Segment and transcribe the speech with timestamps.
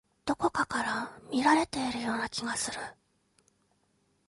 [0.25, 2.79] どこかから見られているような気がする。